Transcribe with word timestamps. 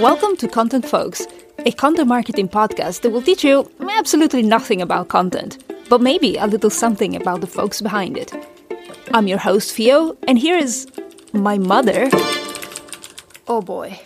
Welcome 0.00 0.36
to 0.38 0.48
Content 0.48 0.86
Folks, 0.86 1.26
a 1.58 1.72
content 1.72 2.08
marketing 2.08 2.48
podcast 2.48 3.02
that 3.02 3.10
will 3.10 3.20
teach 3.20 3.44
you 3.44 3.70
absolutely 3.98 4.40
nothing 4.40 4.80
about 4.80 5.08
content, 5.08 5.62
but 5.90 6.00
maybe 6.00 6.38
a 6.38 6.46
little 6.46 6.70
something 6.70 7.14
about 7.14 7.42
the 7.42 7.46
folks 7.46 7.82
behind 7.82 8.16
it. 8.16 8.32
I'm 9.12 9.28
your 9.28 9.36
host, 9.36 9.74
Fio, 9.74 10.16
and 10.26 10.38
here 10.38 10.56
is 10.56 10.86
my 11.34 11.58
mother. 11.58 12.08
Oh 13.46 13.60
boy. 13.60 14.00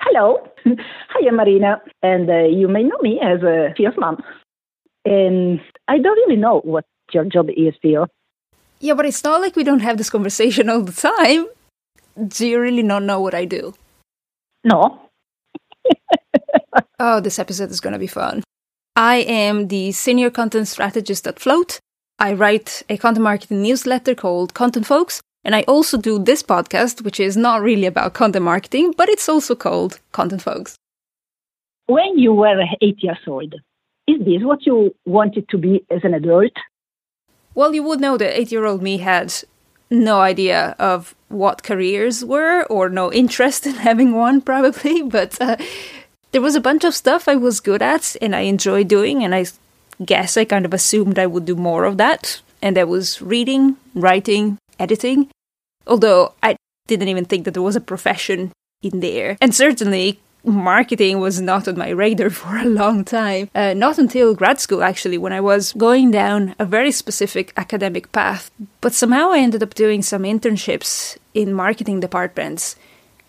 Hello, 0.00 0.48
hi, 0.64 1.28
I'm 1.28 1.36
Marina, 1.36 1.82
and 2.02 2.30
uh, 2.30 2.44
you 2.44 2.66
may 2.66 2.82
know 2.82 2.96
me 3.02 3.20
as 3.20 3.42
uh, 3.42 3.74
Fio's 3.76 3.98
mom. 3.98 4.22
And 5.04 5.60
I 5.86 5.98
don't 5.98 6.16
really 6.16 6.36
know 6.36 6.60
what 6.60 6.86
your 7.12 7.26
job 7.26 7.50
is, 7.54 7.74
Fio. 7.82 8.06
Yeah, 8.80 8.94
but 8.94 9.04
it's 9.04 9.22
not 9.22 9.42
like 9.42 9.54
we 9.54 9.64
don't 9.64 9.80
have 9.80 9.98
this 9.98 10.08
conversation 10.08 10.70
all 10.70 10.80
the 10.80 10.92
time. 10.92 11.46
Do 12.26 12.46
you 12.46 12.58
really 12.58 12.82
not 12.82 13.02
know 13.02 13.20
what 13.20 13.34
I 13.34 13.44
do? 13.44 13.74
No. 14.64 14.98
oh, 16.98 17.20
this 17.20 17.38
episode 17.38 17.70
is 17.70 17.80
going 17.80 17.92
to 17.92 17.98
be 17.98 18.06
fun. 18.06 18.42
I 18.96 19.16
am 19.16 19.68
the 19.68 19.92
senior 19.92 20.30
content 20.30 20.68
strategist 20.68 21.26
at 21.26 21.38
Float. 21.38 21.80
I 22.18 22.32
write 22.32 22.82
a 22.88 22.96
content 22.96 23.24
marketing 23.24 23.62
newsletter 23.62 24.14
called 24.14 24.54
Content 24.54 24.86
Folks, 24.86 25.20
and 25.44 25.54
I 25.54 25.62
also 25.62 25.98
do 25.98 26.18
this 26.18 26.42
podcast, 26.42 27.04
which 27.04 27.20
is 27.20 27.36
not 27.36 27.60
really 27.60 27.86
about 27.86 28.14
content 28.14 28.44
marketing, 28.44 28.94
but 28.96 29.08
it's 29.08 29.28
also 29.28 29.54
called 29.54 30.00
Content 30.12 30.42
Folks. 30.42 30.76
When 31.86 32.18
you 32.18 32.32
were 32.32 32.62
eight 32.80 33.02
years 33.02 33.18
old, 33.26 33.54
is 34.06 34.18
this 34.20 34.42
what 34.42 34.64
you 34.64 34.94
wanted 35.04 35.48
to 35.50 35.58
be 35.58 35.84
as 35.90 36.00
an 36.04 36.14
adult? 36.14 36.52
Well, 37.54 37.74
you 37.74 37.82
would 37.82 38.00
know 38.00 38.16
that 38.16 38.38
eight 38.38 38.50
year 38.50 38.64
old 38.64 38.82
me 38.82 38.98
had 38.98 39.34
no 39.94 40.20
idea 40.20 40.74
of 40.78 41.14
what 41.28 41.62
careers 41.62 42.24
were 42.24 42.64
or 42.64 42.88
no 42.88 43.12
interest 43.12 43.66
in 43.66 43.74
having 43.74 44.12
one, 44.12 44.40
probably. 44.40 45.02
But 45.16 45.40
uh, 45.40 45.56
there 46.32 46.42
was 46.42 46.56
a 46.56 46.60
bunch 46.60 46.84
of 46.84 46.94
stuff 46.94 47.28
I 47.28 47.36
was 47.36 47.60
good 47.60 47.82
at 47.82 48.16
and 48.20 48.34
I 48.34 48.40
enjoyed 48.40 48.88
doing, 48.88 49.24
and 49.24 49.34
I 49.34 49.46
guess 50.04 50.36
I 50.36 50.44
kind 50.44 50.64
of 50.64 50.74
assumed 50.74 51.18
I 51.18 51.26
would 51.26 51.44
do 51.44 51.56
more 51.56 51.84
of 51.84 51.96
that. 51.98 52.40
And 52.62 52.76
that 52.76 52.88
was 52.88 53.20
reading, 53.20 53.76
writing, 53.94 54.58
editing. 54.78 55.30
Although 55.86 56.32
I 56.42 56.56
didn't 56.88 57.08
even 57.08 57.24
think 57.24 57.44
that 57.44 57.52
there 57.52 57.62
was 57.62 57.76
a 57.76 57.80
profession 57.80 58.52
in 58.82 59.00
there. 59.00 59.36
And 59.40 59.54
certainly 59.54 60.20
marketing 60.44 61.20
was 61.20 61.40
not 61.40 61.66
on 61.66 61.76
my 61.78 61.88
radar 61.90 62.30
for 62.40 62.56
a 62.56 62.64
long 62.64 63.04
time. 63.04 63.50
Uh, 63.54 63.74
not 63.74 63.98
until 63.98 64.34
grad 64.34 64.60
school, 64.60 64.82
actually, 64.82 65.18
when 65.18 65.32
I 65.32 65.40
was 65.40 65.72
going 65.72 66.10
down 66.10 66.54
a 66.58 66.64
very 66.64 66.92
specific 66.92 67.52
academic 67.56 68.12
path. 68.12 68.50
But 68.80 68.92
somehow 68.92 69.30
I 69.30 69.38
ended 69.38 69.62
up 69.62 69.74
doing 69.74 70.02
some 70.02 70.22
internships 70.22 71.16
in 71.32 71.52
marketing 71.52 72.00
departments. 72.00 72.76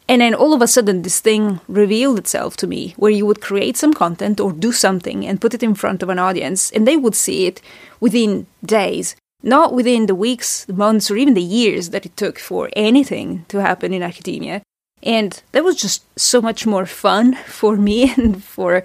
And 0.08 0.22
then 0.22 0.36
all 0.36 0.54
of 0.54 0.62
a 0.62 0.68
sudden, 0.68 1.02
this 1.02 1.20
thing 1.20 1.60
revealed 1.68 2.20
itself 2.20 2.56
to 2.58 2.68
me 2.68 2.94
where 2.98 3.12
you 3.12 3.26
would 3.26 3.42
create 3.42 3.76
some 3.76 3.94
content 3.94 4.40
or 4.40 4.52
do 4.52 4.72
something 4.72 5.26
and 5.26 5.42
put 5.42 5.56
it 5.56 5.64
in 5.64 5.74
front 5.74 6.04
of 6.04 6.10
an 6.10 6.20
audience, 6.20 6.70
and 6.72 6.88
they 6.88 6.96
would 6.96 7.16
see 7.16 7.48
it 7.48 7.60
within 8.00 8.46
days, 8.64 9.16
not 9.42 9.74
within 9.74 10.06
the 10.06 10.14
weeks, 10.14 10.68
months, 10.68 11.10
or 11.10 11.18
even 11.18 11.34
the 11.34 11.42
years 11.42 11.90
that 11.90 12.06
it 12.06 12.16
took 12.18 12.38
for 12.38 12.70
anything 12.76 13.46
to 13.48 13.62
happen 13.62 13.94
in 13.94 14.04
academia. 14.04 14.62
And 15.06 15.42
that 15.52 15.64
was 15.64 15.76
just 15.76 16.04
so 16.20 16.42
much 16.42 16.66
more 16.66 16.86
fun 16.86 17.36
for 17.46 17.78
me 17.78 18.14
and 18.16 18.44
for 18.44 18.84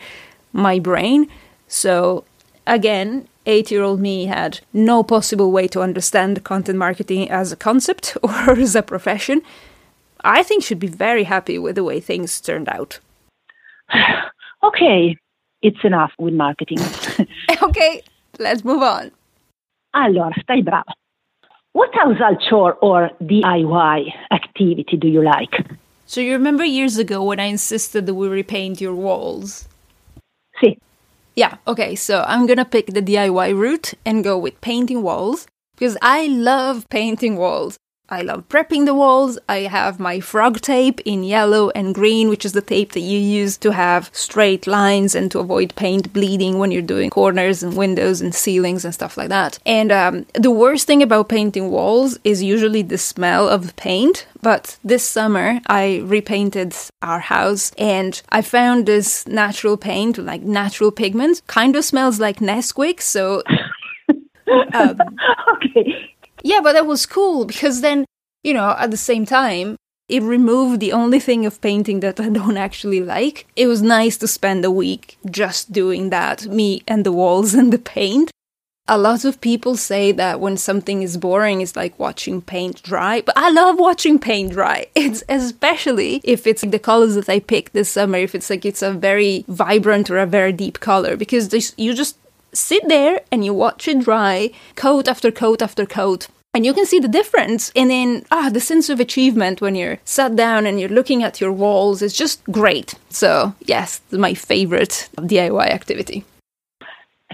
my 0.52 0.78
brain. 0.78 1.28
So, 1.66 2.24
again, 2.66 3.28
eight 3.46 3.70
year 3.70 3.82
old 3.82 4.00
me 4.00 4.26
had 4.26 4.60
no 4.72 5.02
possible 5.02 5.50
way 5.50 5.66
to 5.68 5.80
understand 5.80 6.44
content 6.44 6.78
marketing 6.78 7.30
as 7.30 7.52
a 7.52 7.56
concept 7.56 8.16
or 8.22 8.50
as 8.50 8.74
a 8.74 8.82
profession. 8.82 9.42
I 10.22 10.42
think 10.42 10.62
should 10.62 10.78
be 10.78 10.86
very 10.86 11.24
happy 11.24 11.58
with 11.58 11.76
the 11.76 11.84
way 11.84 11.98
things 11.98 12.40
turned 12.40 12.68
out. 12.68 13.00
okay, 14.62 15.16
it's 15.62 15.82
enough 15.82 16.12
with 16.18 16.34
marketing. 16.34 16.78
okay, 17.62 18.02
let's 18.38 18.64
move 18.64 18.82
on. 18.82 19.10
Allora, 19.94 20.34
stai 20.42 20.62
brava. 20.62 20.92
What 21.72 21.94
household 21.94 22.42
chore 22.48 22.74
or 22.82 23.10
DIY 23.22 24.12
activity 24.30 24.96
do 24.96 25.08
you 25.08 25.22
like? 25.22 25.54
So 26.10 26.20
you 26.20 26.32
remember 26.32 26.64
years 26.64 26.98
ago 26.98 27.22
when 27.22 27.38
I 27.38 27.44
insisted 27.44 28.06
that 28.06 28.14
we 28.14 28.26
repaint 28.26 28.80
your 28.80 28.96
walls? 28.96 29.68
See. 30.60 30.76
Yeah, 31.36 31.58
okay, 31.68 31.94
so 31.94 32.24
I'm 32.26 32.48
gonna 32.48 32.64
pick 32.64 32.86
the 32.88 33.00
DIY 33.00 33.56
route 33.56 33.94
and 34.04 34.24
go 34.24 34.36
with 34.36 34.60
painting 34.60 35.02
walls 35.02 35.46
because 35.76 35.96
I 36.02 36.26
love 36.26 36.88
painting 36.88 37.36
walls. 37.36 37.78
I 38.12 38.22
love 38.22 38.48
prepping 38.48 38.86
the 38.86 38.94
walls. 38.94 39.38
I 39.48 39.58
have 39.58 40.00
my 40.00 40.18
frog 40.18 40.60
tape 40.60 41.00
in 41.04 41.22
yellow 41.22 41.70
and 41.70 41.94
green, 41.94 42.28
which 42.28 42.44
is 42.44 42.52
the 42.52 42.60
tape 42.60 42.90
that 42.92 43.00
you 43.00 43.16
use 43.20 43.56
to 43.58 43.70
have 43.70 44.10
straight 44.12 44.66
lines 44.66 45.14
and 45.14 45.30
to 45.30 45.38
avoid 45.38 45.76
paint 45.76 46.12
bleeding 46.12 46.58
when 46.58 46.72
you're 46.72 46.82
doing 46.82 47.10
corners 47.10 47.62
and 47.62 47.76
windows 47.76 48.20
and 48.20 48.34
ceilings 48.34 48.84
and 48.84 48.92
stuff 48.92 49.16
like 49.16 49.28
that. 49.28 49.60
And 49.64 49.92
um, 49.92 50.26
the 50.34 50.50
worst 50.50 50.88
thing 50.88 51.04
about 51.04 51.28
painting 51.28 51.70
walls 51.70 52.18
is 52.24 52.42
usually 52.42 52.82
the 52.82 52.98
smell 52.98 53.48
of 53.48 53.68
the 53.68 53.74
paint. 53.74 54.26
But 54.42 54.76
this 54.82 55.04
summer, 55.04 55.60
I 55.68 56.00
repainted 56.04 56.74
our 57.02 57.20
house 57.20 57.70
and 57.78 58.20
I 58.30 58.42
found 58.42 58.86
this 58.86 59.24
natural 59.28 59.76
paint, 59.76 60.18
like 60.18 60.42
natural 60.42 60.90
pigment, 60.90 61.42
kind 61.46 61.76
of 61.76 61.84
smells 61.84 62.18
like 62.18 62.40
Nesquik. 62.40 63.00
So. 63.00 63.44
Um, 64.74 64.98
okay 65.54 66.10
yeah, 66.42 66.60
but 66.62 66.72
that 66.72 66.86
was 66.86 67.06
cool 67.06 67.44
because 67.44 67.80
then, 67.80 68.04
you 68.42 68.54
know, 68.54 68.74
at 68.78 68.90
the 68.90 68.96
same 68.96 69.26
time, 69.26 69.76
it 70.10 70.22
removed 70.22 70.80
the 70.80 70.92
only 70.92 71.20
thing 71.20 71.46
of 71.46 71.60
painting 71.60 72.00
that 72.00 72.20
I 72.20 72.28
don't 72.40 72.56
actually 72.56 73.00
like. 73.00 73.46
It 73.56 73.68
was 73.68 73.80
nice 73.80 74.16
to 74.18 74.28
spend 74.28 74.64
a 74.64 74.70
week 74.70 75.18
just 75.30 75.72
doing 75.72 76.10
that, 76.10 76.46
me 76.46 76.82
and 76.86 77.06
the 77.06 77.12
walls 77.12 77.54
and 77.60 77.72
the 77.72 77.78
paint. 77.78 78.30
A 78.88 78.98
lot 78.98 79.24
of 79.24 79.40
people 79.40 79.76
say 79.76 80.10
that 80.10 80.40
when 80.40 80.56
something 80.56 81.04
is 81.04 81.16
boring, 81.16 81.60
it's 81.60 81.76
like 81.76 81.96
watching 81.96 82.42
paint 82.42 82.82
dry, 82.82 83.20
but 83.20 83.38
I 83.38 83.48
love 83.50 83.78
watching 83.78 84.18
paint 84.18 84.52
dry. 84.52 84.86
It's 84.96 85.22
especially 85.28 86.20
if 86.24 86.44
it's 86.44 86.62
the 86.62 86.78
colors 86.80 87.14
that 87.14 87.28
I 87.28 87.38
picked 87.38 87.72
this 87.72 87.88
summer, 87.88 88.18
if 88.18 88.34
it's 88.34 88.50
like 88.50 88.64
it's 88.64 88.82
a 88.82 88.92
very 88.92 89.44
vibrant 89.46 90.10
or 90.10 90.18
a 90.18 90.26
very 90.26 90.52
deep 90.52 90.80
color, 90.80 91.16
because 91.16 91.72
you 91.78 91.94
just 91.94 92.16
sit 92.52 92.86
there 92.88 93.20
and 93.30 93.44
you 93.44 93.54
watch 93.54 93.88
it 93.88 94.00
dry, 94.00 94.50
coat 94.76 95.08
after 95.08 95.30
coat 95.30 95.62
after 95.62 95.86
coat. 95.86 96.28
And 96.52 96.66
you 96.66 96.74
can 96.74 96.84
see 96.84 96.98
the 96.98 97.08
difference. 97.08 97.70
And 97.76 97.90
then, 97.90 98.24
ah, 98.32 98.50
the 98.52 98.60
sense 98.60 98.88
of 98.88 98.98
achievement 98.98 99.60
when 99.60 99.76
you're 99.76 99.98
sat 100.04 100.34
down 100.34 100.66
and 100.66 100.80
you're 100.80 100.88
looking 100.88 101.22
at 101.22 101.40
your 101.40 101.52
walls 101.52 102.02
is 102.02 102.12
just 102.12 102.42
great. 102.44 102.94
So, 103.08 103.54
yes, 103.60 104.00
my 104.10 104.34
favorite 104.34 105.08
DIY 105.16 105.70
activity. 105.70 106.24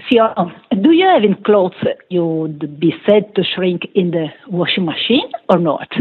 Fio, 0.07 0.51
do 0.81 0.91
you 0.91 1.05
have 1.05 1.23
any 1.23 1.33
clothes 1.33 1.73
you 2.09 2.25
would 2.25 2.79
be 2.79 2.93
said 3.05 3.33
to 3.35 3.43
shrink 3.43 3.87
in 3.95 4.11
the 4.11 4.27
washing 4.47 4.85
machine 4.85 5.31
or 5.49 5.57
not? 5.57 5.91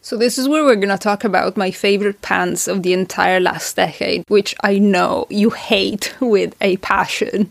So, 0.00 0.16
this 0.16 0.38
is 0.38 0.48
where 0.48 0.64
we're 0.64 0.76
going 0.76 0.88
to 0.90 0.98
talk 0.98 1.24
about 1.24 1.56
my 1.56 1.70
favorite 1.70 2.22
pants 2.22 2.68
of 2.68 2.82
the 2.82 2.92
entire 2.92 3.40
last 3.40 3.74
decade, 3.74 4.22
which 4.28 4.54
I 4.62 4.78
know 4.78 5.26
you 5.28 5.50
hate 5.50 6.14
with 6.20 6.54
a 6.60 6.76
passion. 6.78 7.50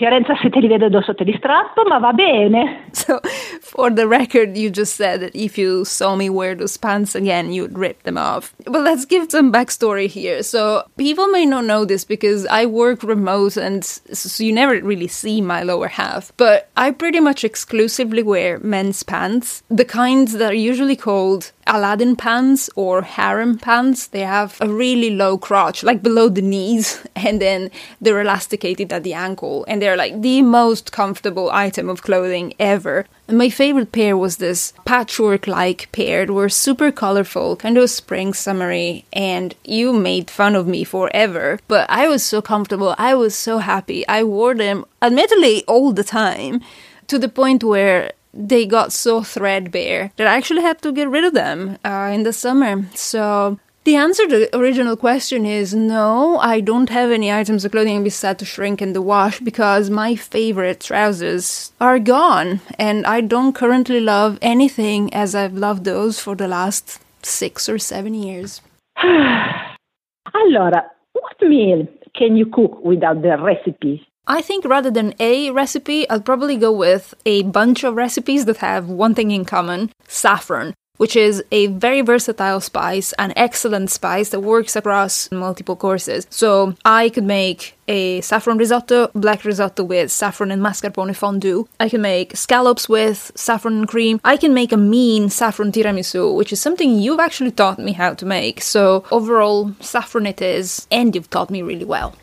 Fiorenza 0.00 0.32
se 0.40 0.48
te 0.48 0.60
li 0.60 0.68
vedo 0.68 0.88
strappo, 1.02 1.84
ma 1.86 1.98
va 1.98 2.12
bene. 2.12 2.86
So, 2.92 3.20
for 3.60 3.90
the 3.90 4.08
record, 4.08 4.56
you 4.56 4.70
just 4.70 4.96
said 4.96 5.20
that 5.20 5.36
if 5.36 5.58
you 5.58 5.84
saw 5.84 6.16
me 6.16 6.30
wear 6.30 6.54
those 6.54 6.76
pants 6.76 7.14
again, 7.14 7.52
you'd 7.52 7.76
rip 7.76 8.02
them 8.04 8.16
off. 8.16 8.54
But 8.64 8.82
let's 8.82 9.04
give 9.04 9.30
some 9.30 9.52
backstory 9.52 10.06
here. 10.06 10.42
So, 10.42 10.84
people 10.96 11.26
may 11.28 11.44
not 11.44 11.66
know 11.66 11.84
this 11.84 12.04
because 12.04 12.46
I 12.46 12.64
work 12.64 13.02
remote 13.02 13.58
and 13.58 13.84
so 13.84 14.42
you 14.42 14.52
never 14.52 14.80
really 14.80 15.08
see 15.08 15.40
my 15.40 15.62
lower 15.62 15.88
half. 15.88 16.32
But 16.38 16.70
I 16.76 16.92
pretty 16.92 17.20
much 17.20 17.44
exclusively 17.44 18.22
wear 18.22 18.58
men's 18.60 19.02
pants, 19.02 19.62
the 19.68 19.84
kinds 19.84 20.32
that 20.32 20.52
are 20.52 20.54
usually 20.54 20.96
called 20.96 21.52
Aladdin 21.70 22.16
pants 22.16 22.68
or 22.74 23.02
harem 23.02 23.56
pants. 23.56 24.08
They 24.08 24.20
have 24.20 24.56
a 24.60 24.68
really 24.68 25.10
low 25.10 25.38
crotch, 25.38 25.84
like 25.84 26.02
below 26.02 26.28
the 26.28 26.42
knees, 26.42 27.00
and 27.16 27.40
then 27.40 27.70
they're 28.00 28.20
elasticated 28.20 28.92
at 28.92 29.04
the 29.04 29.14
ankle, 29.14 29.64
and 29.68 29.80
they're 29.80 29.89
like 29.96 30.20
the 30.20 30.42
most 30.42 30.92
comfortable 30.92 31.50
item 31.50 31.88
of 31.88 32.02
clothing 32.02 32.54
ever. 32.58 33.06
And 33.28 33.38
my 33.38 33.48
favorite 33.48 33.92
pair 33.92 34.16
was 34.16 34.36
this 34.36 34.72
patchwork 34.84 35.46
like 35.46 35.90
pair. 35.92 36.26
They 36.26 36.32
were 36.32 36.48
super 36.48 36.90
colorful, 36.90 37.56
kind 37.56 37.78
of 37.78 37.90
spring 37.90 38.34
summery, 38.34 39.04
and 39.12 39.54
you 39.64 39.92
made 39.92 40.30
fun 40.30 40.56
of 40.56 40.66
me 40.66 40.84
forever. 40.84 41.60
But 41.68 41.88
I 41.88 42.08
was 42.08 42.24
so 42.24 42.42
comfortable, 42.42 42.94
I 42.98 43.14
was 43.14 43.34
so 43.34 43.58
happy. 43.58 44.06
I 44.08 44.24
wore 44.24 44.54
them, 44.54 44.84
admittedly, 45.00 45.64
all 45.66 45.92
the 45.92 46.04
time, 46.04 46.60
to 47.06 47.18
the 47.18 47.28
point 47.28 47.62
where 47.62 48.12
they 48.32 48.66
got 48.66 48.92
so 48.92 49.22
threadbare 49.22 50.12
that 50.16 50.26
I 50.26 50.36
actually 50.36 50.62
had 50.62 50.80
to 50.82 50.92
get 50.92 51.08
rid 51.08 51.24
of 51.24 51.34
them 51.34 51.78
uh, 51.84 52.10
in 52.12 52.22
the 52.22 52.32
summer. 52.32 52.84
So 52.94 53.58
the 53.84 53.96
answer 53.96 54.26
to 54.26 54.38
the 54.40 54.56
original 54.56 54.96
question 54.96 55.46
is 55.46 55.74
no, 55.74 56.38
I 56.38 56.60
don't 56.60 56.90
have 56.90 57.10
any 57.10 57.32
items 57.32 57.64
of 57.64 57.72
clothing 57.72 58.04
beside 58.04 58.38
to 58.40 58.44
shrink 58.44 58.82
in 58.82 58.92
the 58.92 59.00
wash 59.00 59.40
because 59.40 59.88
my 59.88 60.16
favorite 60.16 60.80
trousers 60.80 61.72
are 61.80 61.98
gone 61.98 62.60
and 62.78 63.06
I 63.06 63.22
don't 63.22 63.54
currently 63.54 64.00
love 64.00 64.38
anything 64.42 65.12
as 65.14 65.34
I've 65.34 65.54
loved 65.54 65.84
those 65.84 66.20
for 66.20 66.36
the 66.36 66.46
last 66.46 67.00
six 67.22 67.68
or 67.68 67.78
seven 67.78 68.12
years. 68.12 68.60
Allora, 69.02 70.84
what 71.12 71.36
meal 71.42 71.86
can 72.14 72.36
you 72.36 72.46
cook 72.46 72.84
without 72.84 73.22
the 73.22 73.38
recipe? 73.38 74.06
I 74.26 74.42
think 74.42 74.64
rather 74.66 74.90
than 74.90 75.14
a 75.18 75.50
recipe, 75.50 76.08
I'll 76.10 76.20
probably 76.20 76.56
go 76.56 76.70
with 76.70 77.14
a 77.24 77.42
bunch 77.44 77.82
of 77.82 77.94
recipes 77.94 78.44
that 78.44 78.58
have 78.58 78.88
one 78.88 79.14
thing 79.14 79.30
in 79.30 79.44
common 79.44 79.90
saffron 80.06 80.74
which 81.00 81.16
is 81.16 81.42
a 81.50 81.68
very 81.68 82.02
versatile 82.02 82.60
spice, 82.60 83.14
an 83.14 83.32
excellent 83.34 83.90
spice 83.90 84.28
that 84.28 84.40
works 84.40 84.76
across 84.76 85.32
multiple 85.32 85.74
courses. 85.74 86.26
So 86.28 86.74
I 86.84 87.08
could 87.08 87.24
make 87.24 87.74
a 87.88 88.20
saffron 88.20 88.58
risotto, 88.58 89.10
black 89.14 89.46
risotto 89.46 89.82
with 89.82 90.10
saffron 90.10 90.50
and 90.50 90.60
mascarpone 90.60 91.16
fondue. 91.16 91.66
I 91.80 91.88
can 91.88 92.02
make 92.02 92.36
scallops 92.36 92.86
with 92.86 93.32
saffron 93.34 93.78
and 93.78 93.88
cream. 93.88 94.20
I 94.24 94.36
can 94.36 94.52
make 94.52 94.72
a 94.72 94.76
mean 94.76 95.30
saffron 95.30 95.72
tiramisu, 95.72 96.36
which 96.36 96.52
is 96.52 96.60
something 96.60 96.98
you've 96.98 97.18
actually 97.18 97.52
taught 97.52 97.78
me 97.78 97.92
how 97.92 98.12
to 98.12 98.26
make. 98.26 98.60
So 98.60 99.02
overall, 99.10 99.72
saffron 99.80 100.26
it 100.26 100.42
is, 100.42 100.86
and 100.90 101.14
you've 101.14 101.30
taught 101.30 101.48
me 101.48 101.62
really 101.62 101.86
well. 101.86 102.14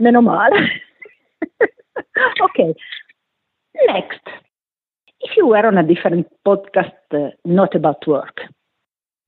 Meno 0.00 0.22
male. 0.22 0.56
okay. 2.46 2.74
Next, 3.86 4.20
you 5.44 5.50
were 5.50 5.66
on 5.66 5.76
a 5.76 5.82
different 5.82 6.26
podcast, 6.46 6.92
uh, 7.12 7.30
not 7.44 7.74
about 7.74 8.06
work, 8.06 8.40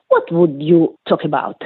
what 0.07 0.31
would 0.31 0.61
you 0.61 0.95
talk 1.07 1.23
about? 1.23 1.61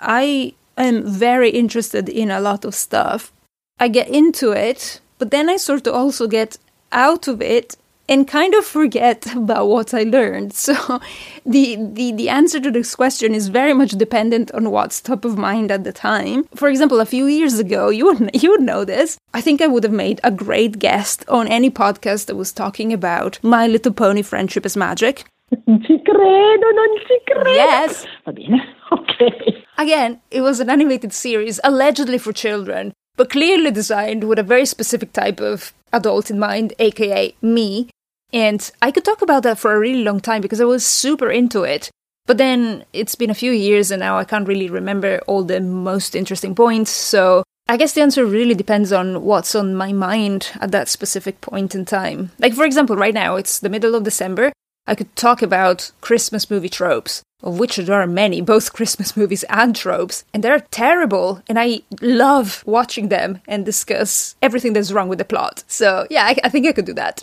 I 0.00 0.54
am 0.78 1.06
very 1.06 1.50
interested 1.50 2.08
in 2.08 2.30
a 2.30 2.40
lot 2.40 2.64
of 2.64 2.74
stuff. 2.74 3.32
I 3.78 3.88
get 3.88 4.08
into 4.08 4.52
it, 4.52 5.00
but 5.18 5.30
then 5.30 5.50
I 5.50 5.58
sort 5.58 5.86
of 5.86 5.94
also 5.94 6.26
get 6.26 6.56
out 6.90 7.28
of 7.28 7.42
it 7.42 7.76
and 8.12 8.28
kind 8.28 8.54
of 8.54 8.64
forget 8.66 9.34
about 9.42 9.68
what 9.68 9.94
I 9.94 10.02
learned. 10.02 10.52
So 10.62 11.00
the, 11.44 11.76
the 11.98 12.12
the 12.12 12.28
answer 12.28 12.60
to 12.60 12.70
this 12.70 12.94
question 12.94 13.34
is 13.34 13.48
very 13.48 13.74
much 13.74 13.92
dependent 13.92 14.50
on 14.52 14.70
what's 14.70 15.00
top 15.00 15.24
of 15.24 15.36
mind 15.36 15.70
at 15.70 15.84
the 15.84 15.92
time. 15.92 16.44
For 16.54 16.68
example, 16.68 17.00
a 17.00 17.06
few 17.14 17.26
years 17.26 17.58
ago, 17.58 17.88
you 17.98 18.04
would 18.06 18.30
you 18.42 18.50
would 18.50 18.62
know 18.70 18.84
this. 18.84 19.18
I 19.34 19.40
think 19.40 19.60
I 19.60 19.66
would 19.66 19.84
have 19.84 19.92
made 20.06 20.20
a 20.22 20.30
great 20.30 20.78
guest 20.78 21.24
on 21.28 21.48
any 21.48 21.70
podcast 21.70 22.26
that 22.26 22.36
was 22.36 22.52
talking 22.52 22.92
about 22.92 23.38
My 23.42 23.66
Little 23.66 23.92
Pony 23.92 24.22
Friendship 24.22 24.66
is 24.66 24.76
Magic. 24.76 25.24
Non 25.66 25.80
Ci 25.86 25.98
credo, 26.06 26.68
non 26.78 26.92
ci 27.06 27.18
credo. 27.26 27.50
Yes. 27.50 28.06
Va 28.24 28.32
bene. 28.32 28.60
Okay. 28.92 29.64
Again, 29.78 30.20
it 30.30 30.42
was 30.42 30.60
an 30.60 30.70
animated 30.70 31.12
series 31.12 31.60
allegedly 31.64 32.18
for 32.18 32.32
children, 32.32 32.92
but 33.16 33.30
clearly 33.30 33.70
designed 33.70 34.24
with 34.24 34.38
a 34.38 34.48
very 34.54 34.66
specific 34.66 35.12
type 35.12 35.40
of 35.40 35.72
adult 35.92 36.30
in 36.30 36.38
mind, 36.38 36.72
aka 36.78 37.34
me. 37.42 37.88
And 38.32 38.70
I 38.80 38.90
could 38.90 39.04
talk 39.04 39.22
about 39.22 39.42
that 39.42 39.58
for 39.58 39.74
a 39.74 39.78
really 39.78 40.04
long 40.04 40.20
time 40.20 40.40
because 40.40 40.60
I 40.60 40.64
was 40.64 40.86
super 40.86 41.30
into 41.30 41.64
it. 41.64 41.90
But 42.26 42.38
then 42.38 42.84
it's 42.92 43.14
been 43.14 43.30
a 43.30 43.34
few 43.34 43.52
years 43.52 43.90
and 43.90 44.00
now 44.00 44.16
I 44.16 44.24
can't 44.24 44.46
really 44.46 44.70
remember 44.70 45.20
all 45.26 45.42
the 45.42 45.60
most 45.60 46.14
interesting 46.14 46.54
points. 46.54 46.90
So 46.90 47.42
I 47.68 47.76
guess 47.76 47.92
the 47.92 48.02
answer 48.02 48.24
really 48.24 48.54
depends 48.54 48.92
on 48.92 49.24
what's 49.24 49.54
on 49.54 49.74
my 49.74 49.92
mind 49.92 50.50
at 50.60 50.72
that 50.72 50.88
specific 50.88 51.40
point 51.40 51.74
in 51.74 51.84
time. 51.84 52.30
Like, 52.38 52.54
for 52.54 52.64
example, 52.64 52.96
right 52.96 53.14
now 53.14 53.36
it's 53.36 53.58
the 53.58 53.68
middle 53.68 53.94
of 53.94 54.04
December. 54.04 54.52
I 54.86 54.94
could 54.94 55.14
talk 55.14 55.42
about 55.42 55.92
Christmas 56.00 56.50
movie 56.50 56.68
tropes, 56.68 57.22
of 57.42 57.58
which 57.58 57.76
there 57.76 58.00
are 58.00 58.06
many, 58.06 58.40
both 58.54 58.72
Christmas 58.72 59.16
movies 59.16 59.44
and 59.44 59.74
tropes, 59.76 60.24
and 60.34 60.42
they're 60.42 60.60
terrible, 60.70 61.40
and 61.48 61.58
I 61.58 61.82
love 62.00 62.64
watching 62.66 63.08
them 63.08 63.40
and 63.46 63.64
discuss 63.64 64.34
everything 64.42 64.72
that's 64.72 64.92
wrong 64.92 65.08
with 65.08 65.18
the 65.18 65.24
plot. 65.24 65.62
So, 65.68 66.06
yeah, 66.10 66.24
I, 66.24 66.36
I 66.44 66.48
think 66.48 66.66
I 66.66 66.72
could 66.72 66.86
do 66.86 66.94
that. 66.94 67.22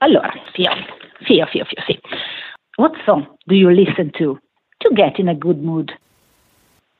Allora, 0.00 0.32
Fio, 0.54 0.70
Fio, 1.26 1.46
Fio, 1.46 1.64
Fio, 1.64 1.82
sì. 1.86 1.98
What 2.76 2.92
song 3.06 3.26
do 3.46 3.54
you 3.54 3.70
listen 3.70 4.10
to 4.18 4.38
to 4.80 4.90
get 4.94 5.18
in 5.18 5.28
a 5.28 5.34
good 5.34 5.62
mood? 5.62 5.92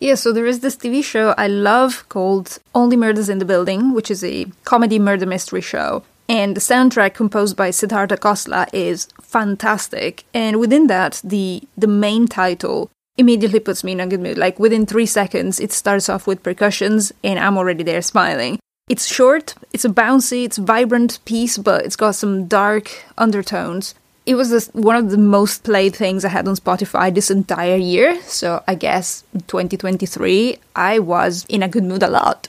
Yeah, 0.00 0.14
so 0.17 0.32
there 0.32 0.46
is 0.46 0.61
this 0.61 0.76
TV 0.76 1.02
show 1.02 1.35
I 1.38 1.46
love 1.49 2.08
called 2.08 2.58
Only 2.75 2.96
Murders 2.96 3.29
in 3.29 3.38
the 3.38 3.44
Building, 3.44 3.94
which 3.94 4.11
is 4.11 4.23
a 4.23 4.46
comedy 4.64 4.99
murder 4.99 5.26
mystery 5.26 5.61
show. 5.61 6.02
And 6.29 6.56
the 6.56 6.61
soundtrack 6.61 7.14
composed 7.14 7.56
by 7.56 7.70
Siddhartha 7.70 8.17
Khosla 8.17 8.69
is 8.73 9.08
fantastic. 9.20 10.25
And 10.32 10.58
within 10.58 10.87
that, 10.87 11.20
the 11.25 11.62
the 11.76 11.87
main 11.87 12.26
title 12.29 12.90
immediately 13.17 13.61
puts 13.61 13.85
me 13.85 13.93
in 13.93 14.00
a 14.00 14.06
good 14.06 14.20
mood. 14.20 14.38
Like 14.38 14.58
within 14.58 14.87
three 14.87 15.06
seconds, 15.06 15.61
it 15.61 15.73
starts 15.73 16.08
off 16.08 16.26
with 16.26 16.43
percussions, 16.43 17.12
and 17.23 17.38
I'm 17.38 17.58
already 17.58 17.85
there 17.85 18.02
smiling. 18.02 18.58
It's 18.87 19.07
short, 19.07 19.55
it's 19.73 19.87
a 19.87 19.89
bouncy, 19.89 20.45
it's 20.45 20.59
vibrant 20.59 21.19
piece, 21.25 21.57
but 21.57 21.87
it's 21.87 21.97
got 21.97 22.15
some 22.17 22.47
dark 22.47 22.91
undertones. 23.17 23.95
It 24.27 24.35
was 24.35 24.51
this, 24.51 24.69
one 24.75 24.97
of 24.97 25.11
the 25.11 25.17
most 25.17 25.65
played 25.65 25.97
things 25.97 26.23
I 26.23 26.29
had 26.29 26.47
on 26.47 26.55
Spotify 26.55 27.15
this 27.15 27.31
entire 27.31 27.77
year, 27.77 28.21
so 28.23 28.63
I 28.69 28.75
guess 28.75 29.25
2023 29.47 30.59
I 30.77 30.99
was 30.99 31.47
in 31.49 31.63
a 31.63 31.69
good 31.69 31.85
mood 31.85 32.03
a 32.03 32.09
lot. 32.09 32.49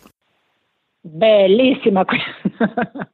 Bellissima. 1.08 2.06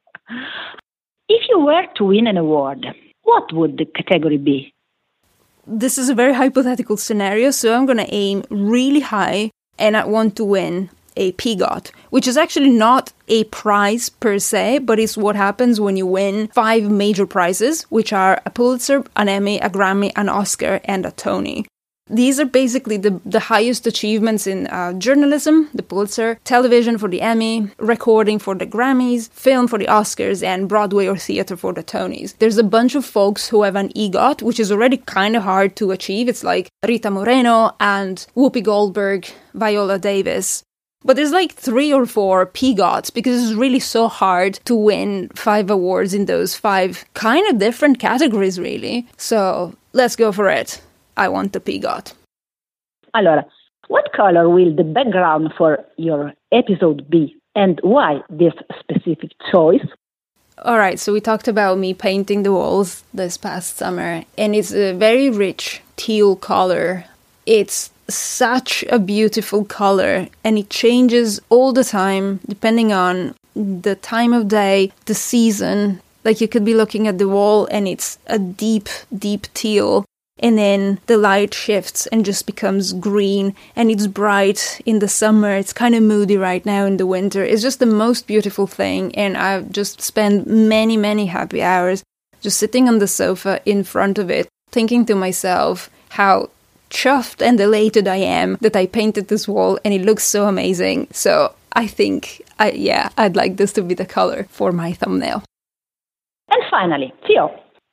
if 1.28 1.42
you 1.48 1.60
were 1.60 1.86
to 1.94 2.04
win 2.04 2.26
an 2.26 2.38
award, 2.38 2.84
what 3.22 3.52
would 3.52 3.78
the 3.78 3.84
category 3.84 4.38
be? 4.38 4.74
This 5.64 5.96
is 5.96 6.08
a 6.08 6.14
very 6.14 6.34
hypothetical 6.34 6.96
scenario, 6.96 7.52
so 7.52 7.72
I'm 7.72 7.86
gonna 7.86 8.06
aim 8.08 8.42
really 8.50 9.00
high 9.00 9.52
and 9.78 9.96
I 9.96 10.06
want 10.06 10.34
to 10.36 10.44
win 10.44 10.90
a 11.16 11.32
PEGOT, 11.32 11.90
which 12.10 12.26
is 12.26 12.36
actually 12.36 12.70
not 12.70 13.12
a 13.28 13.44
prize 13.44 14.08
per 14.08 14.38
se, 14.38 14.80
but 14.80 14.98
it's 14.98 15.16
what 15.16 15.36
happens 15.36 15.80
when 15.80 15.96
you 15.96 16.06
win 16.06 16.48
five 16.48 16.90
major 16.90 17.26
prizes, 17.26 17.82
which 17.84 18.12
are 18.12 18.40
a 18.44 18.50
Pulitzer, 18.50 19.04
an 19.16 19.28
Emmy, 19.28 19.58
a 19.58 19.70
Grammy, 19.70 20.12
an 20.16 20.28
Oscar, 20.28 20.80
and 20.84 21.06
a 21.06 21.10
Tony. 21.12 21.66
These 22.10 22.40
are 22.40 22.44
basically 22.44 22.96
the, 22.96 23.20
the 23.24 23.40
highest 23.40 23.86
achievements 23.86 24.46
in 24.46 24.66
uh, 24.66 24.92
journalism, 24.94 25.70
the 25.72 25.82
Pulitzer, 25.82 26.38
television 26.44 26.98
for 26.98 27.08
the 27.08 27.22
Emmy, 27.22 27.70
recording 27.78 28.38
for 28.38 28.54
the 28.54 28.66
Grammys, 28.66 29.30
film 29.30 29.68
for 29.68 29.78
the 29.78 29.86
Oscars, 29.86 30.42
and 30.42 30.68
Broadway 30.68 31.06
or 31.06 31.16
theater 31.16 31.56
for 31.56 31.72
the 31.72 31.82
Tonys. 31.82 32.36
There's 32.38 32.58
a 32.58 32.64
bunch 32.64 32.94
of 32.96 33.06
folks 33.06 33.48
who 33.48 33.62
have 33.62 33.76
an 33.76 33.90
EGOT, 33.90 34.42
which 34.42 34.60
is 34.60 34.72
already 34.72 34.98
kind 34.98 35.36
of 35.36 35.44
hard 35.44 35.74
to 35.76 35.92
achieve. 35.92 36.28
It's 36.28 36.44
like 36.44 36.68
Rita 36.86 37.10
Moreno 37.10 37.74
and 37.78 38.26
Whoopi 38.36 38.62
Goldberg, 38.62 39.28
Viola 39.54 39.98
Davis. 39.98 40.64
But 41.04 41.16
there's 41.16 41.32
like 41.32 41.52
three 41.52 41.92
or 41.92 42.06
four 42.06 42.46
PEGOTs 42.46 43.12
because 43.12 43.42
it's 43.42 43.54
really 43.54 43.80
so 43.80 44.08
hard 44.08 44.54
to 44.64 44.74
win 44.74 45.30
five 45.34 45.70
awards 45.70 46.14
in 46.14 46.26
those 46.26 46.54
five 46.54 47.04
kind 47.14 47.46
of 47.48 47.58
different 47.58 47.98
categories, 47.98 48.58
really. 48.58 49.06
So 49.16 49.74
let's 49.92 50.16
go 50.16 50.32
for 50.32 50.48
it. 50.48 50.80
I 51.16 51.28
want 51.28 51.52
the 51.52 51.60
PEGOT. 51.60 52.14
Allora, 53.14 53.44
what 53.88 54.12
color 54.12 54.48
will 54.48 54.74
the 54.74 54.84
background 54.84 55.52
for 55.58 55.84
your 55.96 56.32
episode 56.52 57.10
be 57.10 57.36
and 57.54 57.78
why 57.82 58.20
this 58.30 58.54
specific 58.80 59.32
choice? 59.50 59.86
All 60.64 60.78
right, 60.78 60.98
so 60.98 61.12
we 61.12 61.20
talked 61.20 61.48
about 61.48 61.78
me 61.78 61.92
painting 61.92 62.42
the 62.42 62.52
walls 62.52 63.02
this 63.12 63.36
past 63.36 63.76
summer, 63.76 64.24
and 64.38 64.54
it's 64.54 64.72
a 64.72 64.92
very 64.92 65.28
rich 65.28 65.82
teal 65.96 66.36
color. 66.36 67.04
It's 67.46 67.90
such 68.08 68.84
a 68.88 68.98
beautiful 68.98 69.64
color 69.64 70.28
and 70.44 70.58
it 70.58 70.70
changes 70.70 71.40
all 71.48 71.72
the 71.72 71.84
time 71.84 72.40
depending 72.46 72.92
on 72.92 73.34
the 73.54 73.96
time 73.96 74.32
of 74.32 74.48
day, 74.48 74.92
the 75.06 75.14
season. 75.14 76.00
Like 76.24 76.40
you 76.40 76.48
could 76.48 76.64
be 76.64 76.74
looking 76.74 77.08
at 77.08 77.18
the 77.18 77.28
wall 77.28 77.66
and 77.66 77.88
it's 77.88 78.18
a 78.26 78.38
deep, 78.38 78.88
deep 79.16 79.46
teal. 79.54 80.04
And 80.38 80.58
then 80.58 80.98
the 81.06 81.16
light 81.16 81.54
shifts 81.54 82.06
and 82.08 82.24
just 82.24 82.46
becomes 82.46 82.92
green 82.92 83.54
and 83.76 83.90
it's 83.90 84.06
bright 84.06 84.80
in 84.84 84.98
the 84.98 85.08
summer. 85.08 85.54
It's 85.54 85.72
kind 85.72 85.94
of 85.94 86.02
moody 86.02 86.36
right 86.36 86.64
now 86.66 86.84
in 86.84 86.96
the 86.96 87.06
winter. 87.06 87.44
It's 87.44 87.62
just 87.62 87.78
the 87.78 87.86
most 87.86 88.26
beautiful 88.26 88.66
thing. 88.66 89.14
And 89.14 89.36
I've 89.36 89.70
just 89.70 90.00
spent 90.00 90.48
many, 90.48 90.96
many 90.96 91.26
happy 91.26 91.62
hours 91.62 92.02
just 92.40 92.58
sitting 92.58 92.88
on 92.88 92.98
the 92.98 93.06
sofa 93.06 93.60
in 93.64 93.84
front 93.84 94.18
of 94.18 94.30
it, 94.30 94.48
thinking 94.72 95.06
to 95.06 95.14
myself 95.14 95.88
how 96.10 96.50
chuffed 96.92 97.42
and 97.42 97.58
elated 97.58 98.06
I 98.06 98.16
am 98.16 98.58
that 98.60 98.76
I 98.76 98.86
painted 98.86 99.28
this 99.28 99.48
wall 99.48 99.78
and 99.84 99.92
it 99.92 100.02
looks 100.02 100.24
so 100.24 100.46
amazing. 100.46 101.08
So 101.10 101.54
I 101.72 101.86
think, 101.86 102.42
I, 102.58 102.72
yeah, 102.72 103.08
I'd 103.16 103.34
like 103.34 103.56
this 103.56 103.72
to 103.72 103.82
be 103.82 103.94
the 103.94 104.06
color 104.06 104.46
for 104.50 104.70
my 104.70 104.92
thumbnail. 104.92 105.42
And 106.50 106.62
finally, 106.70 107.12
Fio, 107.26 107.48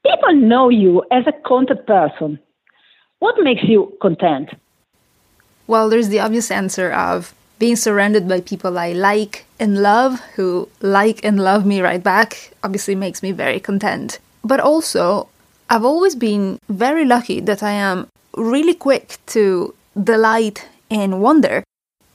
people 0.06 0.34
know 0.36 0.70
you 0.70 1.04
as 1.12 1.26
a 1.26 1.34
content 1.48 1.88
person. 1.88 2.40
What 3.20 3.36
makes 3.40 3.64
you 3.64 3.98
content? 4.02 4.50
Well, 5.68 5.90
there's 5.90 6.10
the 6.10 6.20
obvious 6.20 6.52
answer 6.52 6.92
of 6.92 7.34
being 7.58 7.76
surrounded 7.76 8.28
by 8.28 8.42
people 8.42 8.78
I 8.78 8.94
like 8.94 9.46
and 9.60 9.82
love, 9.82 10.20
who 10.36 10.70
like 10.82 11.24
and 11.24 11.42
love 11.42 11.66
me 11.66 11.82
right 11.82 12.02
back, 12.02 12.54
obviously 12.64 12.96
makes 12.96 13.22
me 13.22 13.32
very 13.32 13.60
content. 13.60 14.20
But 14.44 14.60
also, 14.60 15.28
I've 15.70 15.86
always 15.86 16.16
been 16.16 16.60
very 16.70 17.06
lucky 17.06 17.40
that 17.42 17.62
I 17.62 17.72
am 17.72 18.08
really 18.36 18.74
quick 18.74 19.18
to 19.28 19.74
delight 20.02 20.68
and 20.90 21.22
wonder, 21.22 21.64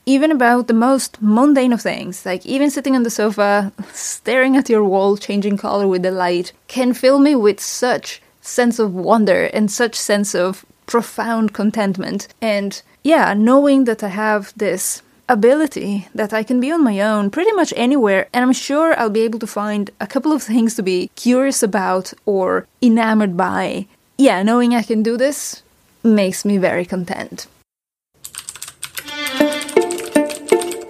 even 0.05 0.31
about 0.31 0.67
the 0.67 0.73
most 0.73 1.21
mundane 1.21 1.73
of 1.73 1.81
things, 1.81 2.25
like 2.25 2.45
even 2.45 2.69
sitting 2.69 2.95
on 2.95 3.03
the 3.03 3.09
sofa, 3.09 3.71
staring 3.93 4.55
at 4.55 4.69
your 4.69 4.83
wall 4.83 5.17
changing 5.17 5.57
color 5.57 5.87
with 5.87 6.03
the 6.03 6.11
light, 6.11 6.51
can 6.67 6.93
fill 6.93 7.19
me 7.19 7.35
with 7.35 7.59
such 7.59 8.21
sense 8.41 8.77
of 8.79 8.93
wonder 8.93 9.45
and 9.45 9.71
such 9.71 9.95
sense 9.95 10.35
of 10.35 10.65
profound 10.85 11.53
contentment. 11.53 12.27
And 12.41 12.81
yeah, 13.03 13.33
knowing 13.33 13.85
that 13.85 14.03
I 14.03 14.09
have 14.09 14.53
this 14.55 15.01
ability 15.27 16.07
that 16.13 16.33
I 16.33 16.43
can 16.43 16.59
be 16.59 16.71
on 16.71 16.83
my 16.83 16.99
own 16.99 17.31
pretty 17.31 17.51
much 17.53 17.73
anywhere, 17.75 18.27
and 18.31 18.43
I'm 18.43 18.53
sure 18.53 18.97
I'll 18.99 19.09
be 19.09 19.21
able 19.21 19.39
to 19.39 19.47
find 19.47 19.89
a 19.99 20.07
couple 20.07 20.31
of 20.31 20.43
things 20.43 20.75
to 20.75 20.83
be 20.83 21.09
curious 21.15 21.63
about 21.63 22.13
or 22.25 22.67
enamored 22.81 23.35
by. 23.35 23.87
Yeah, 24.17 24.43
knowing 24.43 24.75
I 24.75 24.83
can 24.83 25.03
do 25.03 25.17
this 25.17 25.63
makes 26.05 26.45
me 26.45 26.57
very 26.57 26.85
content. 26.85 27.47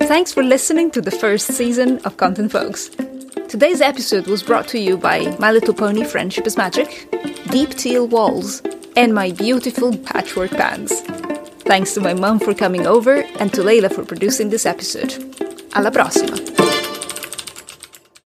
Thanks 0.08 0.32
for 0.32 0.44
listening 0.44 0.92
to 0.92 1.02
the 1.02 1.12
first 1.12 1.48
season 1.48 1.98
of 2.06 2.18
Content 2.18 2.52
Folks. 2.52 2.90
Today's 3.48 3.82
episode 3.82 4.28
was 4.28 4.44
brought 4.44 4.68
to 4.68 4.80
you 4.80 4.98
by 4.98 5.36
My 5.40 5.52
Little 5.52 5.74
Pony 5.74 6.04
Friendship 6.04 6.46
is 6.46 6.58
Magic, 6.58 7.10
Deep 7.50 7.72
Teal 7.72 8.08
Walls, 8.08 8.62
and 8.96 9.14
my 9.14 9.32
beautiful 9.32 9.98
patchwork 9.98 10.52
pants. 10.52 11.02
Thanks 11.62 11.94
to 11.96 12.02
my 12.02 12.14
mom 12.14 12.40
for 12.40 12.54
coming 12.54 12.86
over 12.86 13.24
and 13.40 13.52
to 13.54 13.64
Leila 13.64 13.90
for 13.90 14.06
producing 14.06 14.50
this 14.50 14.66
episode. 14.66 15.12
Alla 15.74 15.90
prossima! 15.92 16.55